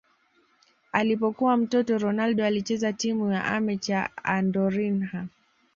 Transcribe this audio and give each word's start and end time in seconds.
Alipokuwa 0.91 1.57
mtoto 1.57 1.97
Ronaldo 1.97 2.45
alicheza 2.45 2.93
timu 2.93 3.31
ya 3.31 3.45
amateur 3.45 4.09
Andorinha 4.23 5.25